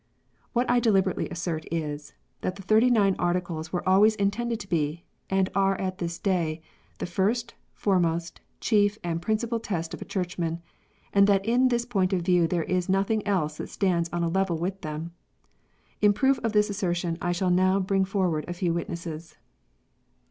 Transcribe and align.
What 0.53 0.67
I 0.67 0.79
deliberately 0.79 1.29
assert 1.29 1.65
is, 1.71 2.15
that 2.41 2.55
the 2.55 2.63
Thirty 2.63 2.89
nine 2.89 3.15
Articles 3.19 3.71
were 3.71 3.87
always 3.87 4.15
intended 4.15 4.59
to 4.61 4.67
be, 4.67 5.05
and 5.29 5.47
are 5.53 5.79
at 5.79 5.99
this 5.99 6.17
day, 6.17 6.63
the 6.97 7.05
first, 7.05 7.53
fore 7.75 7.99
most, 7.99 8.41
chief, 8.59 8.97
and 9.03 9.21
principal 9.21 9.59
test 9.59 9.93
of 9.93 10.01
a 10.01 10.05
Churchman, 10.05 10.59
and 11.13 11.27
that 11.27 11.45
in 11.45 11.67
this 11.67 11.85
point 11.85 12.13
of 12.13 12.23
view 12.25 12.47
there 12.47 12.63
is 12.63 12.89
nothing 12.89 13.23
else 13.27 13.57
that 13.57 13.69
stands 13.69 14.09
on 14.11 14.23
a 14.23 14.27
level 14.27 14.57
with 14.57 14.81
them. 14.81 15.13
In 16.01 16.13
proof 16.13 16.39
of 16.39 16.51
this 16.51 16.71
assertion 16.71 17.15
I 17.21 17.31
shall 17.31 17.51
now 17.51 17.79
bring 17.79 18.03
for 18.03 18.27
ward 18.27 18.45
a 18.47 18.53
few 18.53 18.73
witnesses. 18.73 19.35